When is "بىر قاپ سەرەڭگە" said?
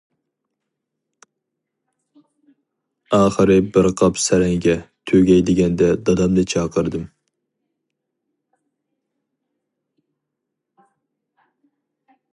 3.75-4.75